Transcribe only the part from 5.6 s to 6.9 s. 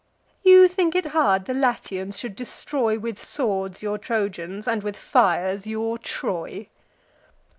your Troy!